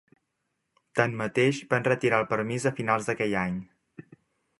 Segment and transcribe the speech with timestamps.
[0.99, 3.61] Tanmateix, van retirar el permís a finals d'aquell any.